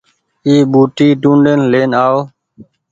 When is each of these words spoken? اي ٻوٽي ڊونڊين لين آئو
اي 0.45 0.53
ٻوٽي 0.71 1.07
ڊونڊين 1.23 1.59
لين 1.71 1.91
آئو 2.03 2.19